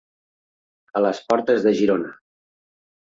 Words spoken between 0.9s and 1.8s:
A les portes de